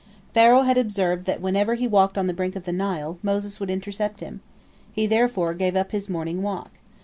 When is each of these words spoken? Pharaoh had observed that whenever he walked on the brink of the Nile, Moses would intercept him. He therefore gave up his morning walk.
Pharaoh 0.33 0.63
had 0.63 0.79
observed 0.79 1.25
that 1.25 1.41
whenever 1.41 1.75
he 1.75 1.87
walked 1.87 2.17
on 2.17 2.25
the 2.25 2.33
brink 2.33 2.55
of 2.55 2.65
the 2.65 2.71
Nile, 2.73 3.19
Moses 3.21 3.59
would 3.59 3.69
intercept 3.69 4.19
him. 4.19 4.41
He 4.91 5.05
therefore 5.05 5.53
gave 5.53 5.75
up 5.75 5.91
his 5.91 6.09
morning 6.09 6.41
walk. 6.41 6.71